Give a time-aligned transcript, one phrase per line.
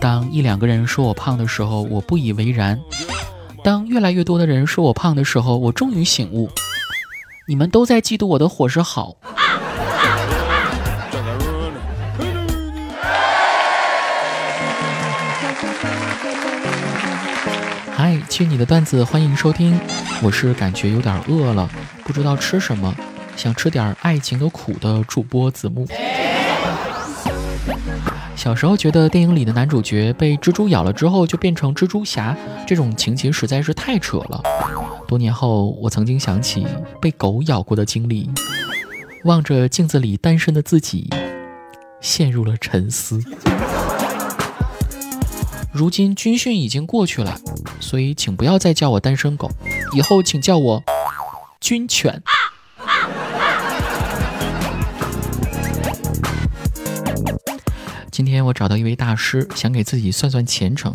[0.00, 2.76] 当一两个人说我胖的时候，我不以为然；
[3.62, 6.50] 当越来越多的人说我胖的时候，我终于醒悟，
[7.46, 9.16] 你们都在嫉妒我的伙食好。
[17.96, 19.80] 嗨，去你的段子，欢迎收听，
[20.22, 21.70] 我是感觉有点饿了，
[22.02, 22.94] 不知道吃什么，
[23.36, 25.86] 想吃点爱情的苦的主播子木。
[28.44, 34.38] 小时候觉得电影里的男主角被蜘蛛咬了之后就变成蜘蛛侠，这种情节实在是太扯了。
[35.08, 36.66] 多年后，我曾经想起
[37.00, 38.28] 被狗咬过的经历，
[39.24, 41.08] 望着镜子里单身的自己，
[42.02, 43.18] 陷入了沉思。
[45.72, 47.40] 如今军训已经过去了，
[47.80, 49.50] 所以请不要再叫我单身狗，
[49.94, 50.84] 以后请叫我
[51.62, 52.22] 军犬。
[58.24, 60.94] 今天我找到一位大师，想给自己算算前程。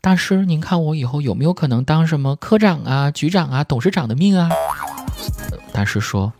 [0.00, 4.48] 大师，您看我以后有没有可能当什么科长啊、局长啊、董事长的命啊？
[5.72, 6.32] 大师说：“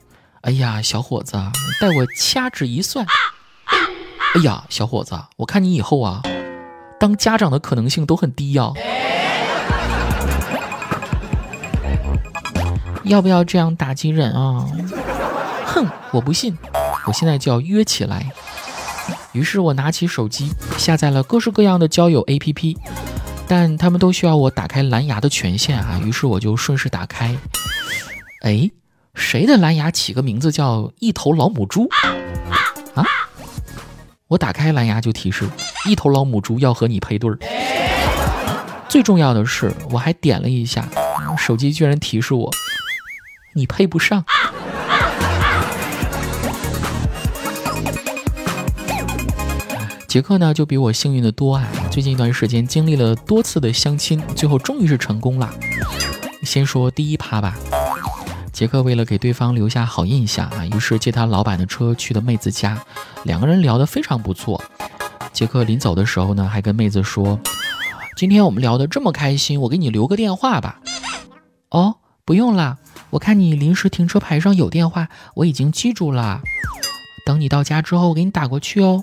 [0.42, 1.32] 哎呀，小伙子，
[1.80, 3.04] 待我掐指一算。
[4.36, 6.22] 哎呀，小伙子，我看你以后啊，
[7.00, 8.72] 当家长的可能性都很低呀。
[13.02, 14.70] 要不要这样打击人啊？
[15.64, 16.56] 哼，我不信，
[17.08, 18.30] 我现在就要约起来。”
[19.32, 22.76] 于是我拿起手机，下载了各式各样的交友 APP，
[23.46, 26.00] 但他们都需要我打开蓝牙的权限啊。
[26.04, 27.36] 于是我就顺势打开，
[28.42, 28.70] 哎，
[29.14, 31.88] 谁的蓝牙起个名字叫一头老母猪
[32.94, 33.04] 啊？
[34.28, 35.48] 我打开蓝牙就提示
[35.88, 37.38] 一头老母猪要和你配对儿。
[38.88, 40.88] 最重要的是，我还点了一下，
[41.38, 42.50] 手机居然提示我
[43.54, 44.24] 你配不上。
[50.08, 51.68] 杰克呢就比我幸运的多啊！
[51.90, 55.52] 最近一段时间经历了多次的相亲，最后终于是成功了。
[56.42, 57.56] 先说第一趴吧。
[58.52, 62.80] 杰克为了给对方留下好印象啊，于是借他老板的车去的妹子家，
[63.24, 64.62] 两个人聊得非常不错。
[65.32, 67.38] 杰克临走的时候呢，还跟妹子说
[68.16, 70.80] ：“今天我们聊得这么开心，我给你留个电话吧。”
[71.68, 72.78] 哦，不用了，
[73.10, 76.40] 我看你临时停车牌上有电话，我已经记住了。
[77.26, 79.02] 等你到家之后，我给你打过去哦。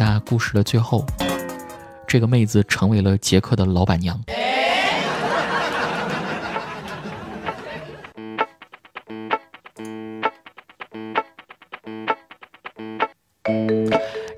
[0.00, 1.04] 那故事的最后，
[2.06, 4.18] 这个妹子成为了杰克的老板娘。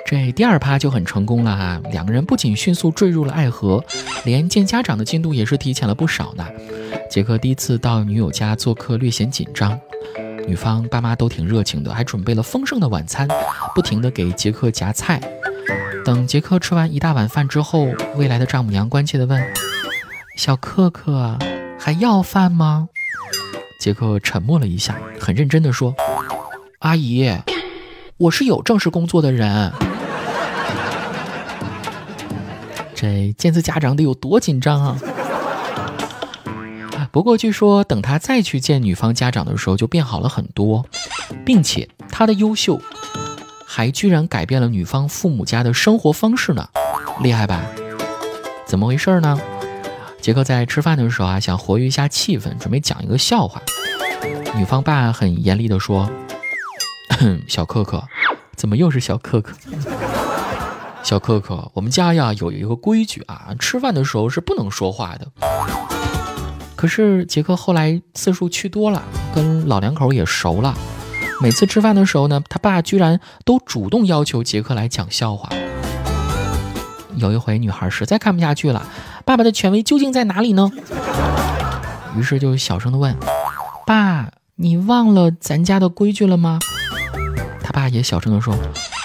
[0.05, 3.84] 这第二趴就很成功了哈，两个人不仅迅速坠入了爱河，
[4.25, 6.44] 连见家长的进度也是提前了不少呢。
[7.09, 9.79] 杰克第一次到女友家做客略显紧张，
[10.44, 13.29] 女方爸妈都挺热情的，还准备了丰盛的晚餐，
[13.77, 15.21] 不停的给杰克夹菜。
[16.04, 17.86] 等杰克吃完一大碗饭之后，
[18.16, 19.40] 未来的丈母娘关切地问
[20.36, 21.38] ：“小克克，
[21.78, 22.88] 还要饭吗？”
[23.78, 25.94] 杰克沉默了一下，很认真地说
[26.80, 27.30] ：“阿姨，
[28.16, 29.72] 我是有正式工作的人。”
[32.94, 34.96] 这见次家长得有多紧张啊！
[37.10, 40.84] 不过据说，等他再去见女方家长的时候，就变好了很多，
[41.44, 42.80] 并且他的优秀。
[43.75, 46.69] 还居然改变了女方父母家的生活方式呢，
[47.22, 47.62] 厉害吧？
[48.66, 49.41] 怎么回事呢？
[50.21, 53.62] 杰克在吃饭的时候啊，想活跃一下气氛，准备讲一个笑话。
[54.55, 56.06] 女方爸很严厉地说
[57.49, 58.05] ：“小克克，
[58.56, 59.55] 怎么又是小克克？
[61.03, 65.27] 小克克，我们家呀有一个规矩啊，吃饭的时候是不能说话的。
[66.77, 69.03] 可是杰克后来次数去多了，
[69.34, 70.77] 跟老两口也熟了。”
[71.42, 75.48] 每次吃饭的时候呢，他爸居然都主动要求杰克来讲笑话。
[77.16, 78.86] 有一回，女孩实在看不下去了，
[79.25, 80.70] 爸爸的权威究竟在哪里呢？
[82.16, 83.16] 于是就小声的问
[83.84, 86.60] ：“爸，你忘了咱家的规矩了吗？”
[87.60, 88.56] 他爸也小声的说：“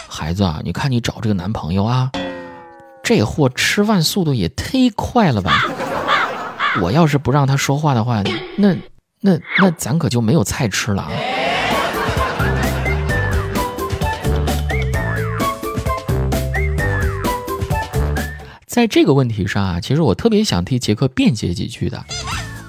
[0.08, 2.12] 孩子啊，你看你找这个男朋友啊，
[3.02, 5.64] 这货吃饭速度也忒快了吧？
[6.84, 8.22] 我要是不让他说话的话，
[8.58, 8.76] 那
[9.22, 11.10] 那那咱可就没有菜吃了啊！”
[18.78, 22.06] 在这个问题上啊，其实我特别想替杰克辩解几句的。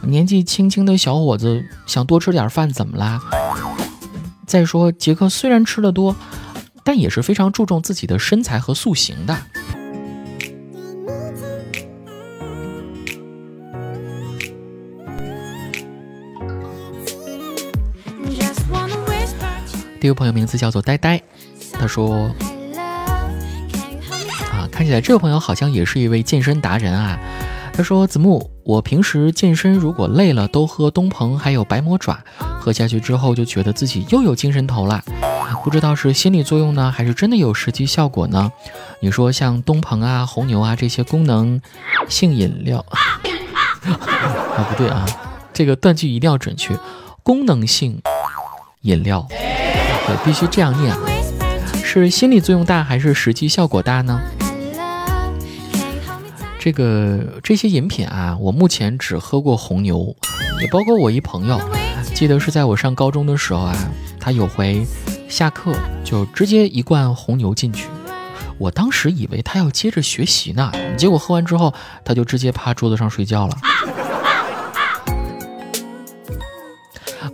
[0.00, 3.20] 年纪轻轻的小伙子想多吃点饭，怎么啦？
[4.46, 6.16] 再说杰克虽然吃的多，
[6.82, 9.36] 但也是非常注重自己的身材和塑形的。
[20.00, 21.22] 第一个朋友名字叫做呆呆，
[21.70, 22.34] 他说。
[24.78, 27.18] 看起来这位朋友好像也是一位健身达人啊。
[27.72, 32.16] 他说：“子木，我平时健身如果累了，都喝东鹏还有白魔爪，
[32.60, 35.02] 喝下去之后就觉得自己又有精神头了。
[35.64, 38.52] 不知道是心理作用呢，还是真的有实际效果呢？
[39.00, 41.60] 你说像东鹏啊、红牛啊这些功能
[42.08, 42.78] 性饮料
[43.82, 45.04] 啊，不对啊，
[45.52, 46.78] 这个断句一定要准确，
[47.24, 48.00] 功能性
[48.82, 50.94] 饮料，对，必须这样念，
[51.82, 54.20] 是心理作用大还是实际效果大呢？”
[56.68, 60.14] 这个这些饮品啊，我目前只喝过红牛，
[60.60, 61.58] 也包括我一朋友，
[62.14, 63.74] 记得是在我上高中的时候啊，
[64.20, 64.86] 他有回
[65.30, 65.74] 下课
[66.04, 67.88] 就直接一罐红牛进去，
[68.58, 71.72] 我当时以为他要接着学习呢，结果喝完之后
[72.04, 73.56] 他就直接趴桌子上睡觉了。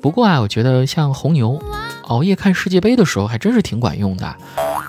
[0.01, 1.61] 不过啊，我觉得像红牛，
[2.05, 4.33] 熬夜看世界杯的时候还真是挺管用的，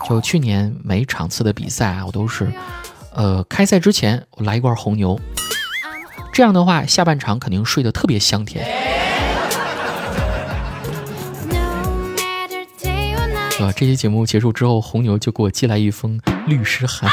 [0.08, 2.54] 就去年每场次的比赛啊，我都是。
[3.16, 5.18] 呃，开赛之前我来一罐红牛，
[6.34, 8.66] 这样的话下半场肯定睡得特别香甜。
[13.52, 13.72] 是吧？
[13.72, 17.10] 这期节目结束之后，红牛就给我寄来一封律师函。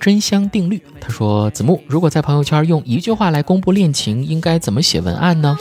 [0.00, 5.56] 真香定律，他说：子木，如果在朋友圈用一句话来公布恋情，应该怎么写文案呢？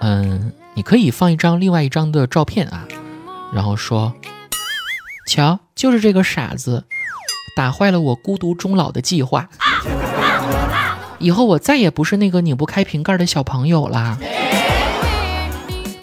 [0.00, 0.43] 嗯。
[0.84, 2.86] 可以放一张另外一张的照片啊，
[3.52, 4.12] 然后说
[5.26, 6.84] ：“瞧，就是这个傻子，
[7.56, 9.48] 打坏了我孤独终老的计划。
[11.18, 14.18] 以后我再也不是那个拧不开瓶盖的小朋友啦。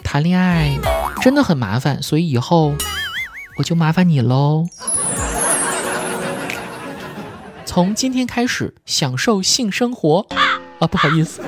[0.02, 0.76] 谈恋爱
[1.22, 2.74] 真的很麻烦，所以以后
[3.56, 4.66] 我就麻烦你喽。
[7.64, 10.26] 从今天开始享受性生活
[10.80, 11.40] 啊，不好意思，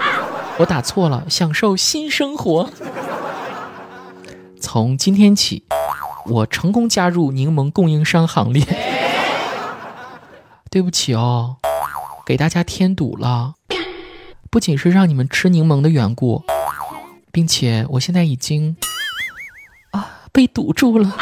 [0.58, 2.70] 我打错了，享受新生活。”
[4.64, 5.64] 从今天起，
[6.25, 8.64] 我成功加入柠檬供应商行列。
[10.70, 11.56] 对不起哦，
[12.25, 13.56] 给大家添堵了。
[14.50, 16.43] 不仅是让你们吃柠檬的缘故，
[17.31, 18.75] 并且我现在已经
[19.90, 21.12] 啊被堵住了。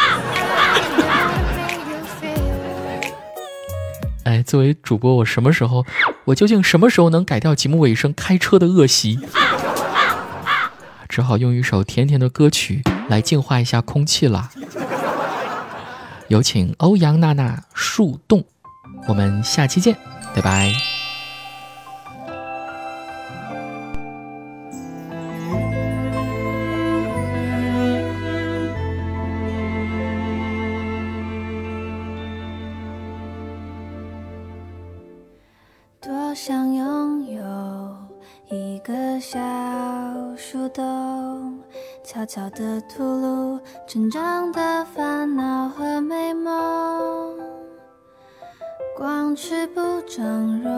[4.22, 5.84] 哎，作为主播，我什么时候，
[6.26, 9.18] 我究竟什么时候能改掉节目尾声开车的恶习？
[11.08, 14.50] 只好用一首甜甜的歌曲来净化一下空气了。
[16.28, 18.44] 有请欧阳娜娜树洞，
[19.06, 19.96] 我们下期见，
[20.34, 20.72] 拜拜。
[36.00, 37.96] 多想拥有
[38.50, 39.38] 一个小。
[40.34, 40.84] 树洞，
[42.12, 47.38] 悄悄地吐露成长的烦恼和美梦。
[48.94, 50.70] 光吃不长肉，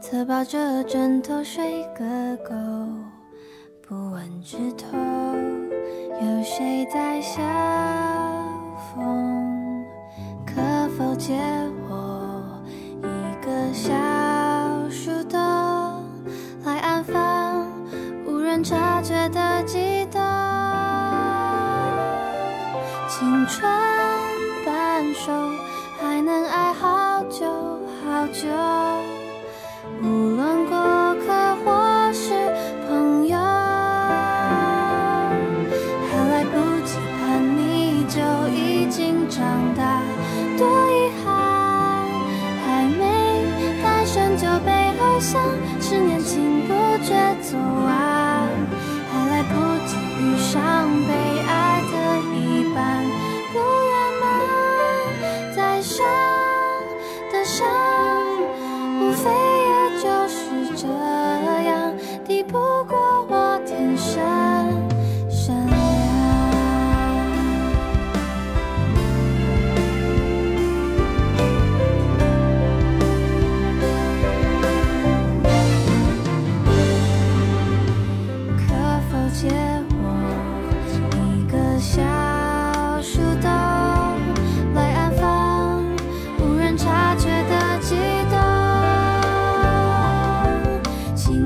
[0.00, 2.54] 侧抱着枕头睡个够。
[3.82, 4.86] 不问枝头
[6.20, 7.42] 有谁在笑
[8.94, 9.84] 风，
[10.46, 10.62] 可
[10.96, 11.36] 否借
[11.88, 12.62] 我
[13.02, 13.92] 一个小
[14.88, 15.40] 树洞
[16.64, 17.66] 来安放
[18.24, 18.62] 无人？
[18.62, 19.99] 察觉的悸
[23.50, 23.68] 春
[24.64, 25.32] 半熟，
[26.00, 27.44] 还能爱好久
[28.04, 28.46] 好久。
[30.00, 30.76] 无论过
[31.26, 32.30] 客或是
[32.86, 33.36] 朋友，
[36.06, 36.54] 还来不
[36.86, 38.20] 及叛逆就
[38.54, 39.44] 已经长
[39.76, 40.00] 大，
[40.56, 41.26] 多遗憾。
[42.64, 43.02] 还没
[43.82, 45.42] 诞生就被偶像，
[45.80, 46.72] 是年轻不
[47.04, 47.99] 觉走完。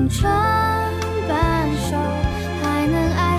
[0.07, 0.31] 青春
[1.27, 1.97] 半熟，
[2.61, 3.34] 还能爱。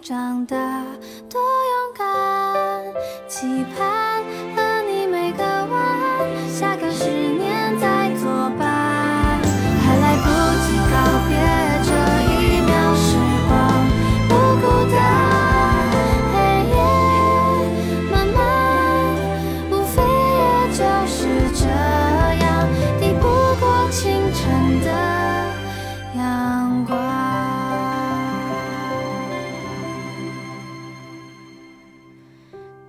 [0.00, 0.56] 长大，
[1.28, 2.94] 多勇敢，
[3.28, 3.97] 期盼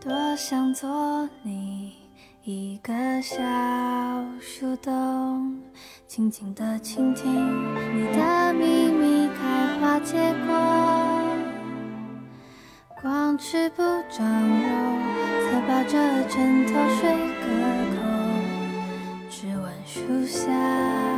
[0.01, 1.94] 多想做你
[2.44, 3.36] 一个小
[4.39, 5.62] 树洞
[6.08, 7.25] 静静的倾听
[7.94, 10.56] 你的秘密开花结果。
[13.01, 14.68] 光吃不长肉
[15.44, 17.48] 侧抱着枕头睡个
[17.91, 18.00] 够。
[19.29, 21.09] 只闻树下